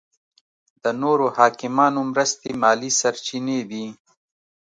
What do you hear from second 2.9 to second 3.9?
سرچینې دي.